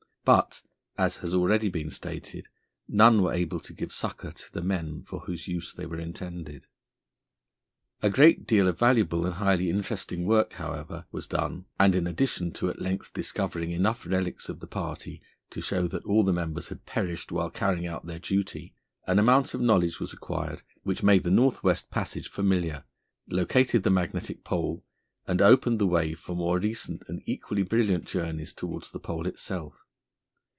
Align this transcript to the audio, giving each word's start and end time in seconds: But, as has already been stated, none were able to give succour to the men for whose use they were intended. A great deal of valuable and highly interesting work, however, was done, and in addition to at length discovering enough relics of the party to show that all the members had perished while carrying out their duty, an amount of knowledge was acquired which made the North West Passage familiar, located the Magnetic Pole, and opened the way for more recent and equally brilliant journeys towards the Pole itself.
But, 0.23 0.61
as 0.99 1.15
has 1.17 1.33
already 1.33 1.67
been 1.67 1.89
stated, 1.89 2.47
none 2.87 3.23
were 3.23 3.33
able 3.33 3.59
to 3.59 3.73
give 3.73 3.91
succour 3.91 4.31
to 4.31 4.53
the 4.53 4.61
men 4.61 5.01
for 5.01 5.21
whose 5.21 5.47
use 5.47 5.73
they 5.73 5.87
were 5.87 5.99
intended. 5.99 6.67
A 8.03 8.09
great 8.11 8.45
deal 8.45 8.67
of 8.67 8.77
valuable 8.77 9.25
and 9.25 9.33
highly 9.33 9.71
interesting 9.71 10.25
work, 10.25 10.53
however, 10.53 11.05
was 11.11 11.25
done, 11.25 11.65
and 11.79 11.95
in 11.95 12.05
addition 12.05 12.51
to 12.53 12.69
at 12.69 12.79
length 12.79 13.15
discovering 13.15 13.71
enough 13.71 14.05
relics 14.05 14.47
of 14.47 14.59
the 14.59 14.67
party 14.67 15.23
to 15.49 15.59
show 15.59 15.87
that 15.87 16.05
all 16.05 16.23
the 16.23 16.31
members 16.31 16.67
had 16.69 16.85
perished 16.85 17.31
while 17.31 17.49
carrying 17.49 17.87
out 17.87 18.05
their 18.05 18.19
duty, 18.19 18.75
an 19.07 19.17
amount 19.17 19.55
of 19.55 19.59
knowledge 19.59 19.99
was 19.99 20.13
acquired 20.13 20.61
which 20.83 21.01
made 21.03 21.23
the 21.23 21.31
North 21.31 21.63
West 21.63 21.89
Passage 21.89 22.29
familiar, 22.29 22.83
located 23.27 23.81
the 23.81 23.89
Magnetic 23.89 24.43
Pole, 24.43 24.85
and 25.25 25.41
opened 25.41 25.79
the 25.79 25.87
way 25.87 26.13
for 26.13 26.35
more 26.35 26.59
recent 26.59 27.03
and 27.07 27.23
equally 27.25 27.63
brilliant 27.63 28.05
journeys 28.05 28.53
towards 28.53 28.91
the 28.91 28.99
Pole 28.99 29.25
itself. 29.25 29.83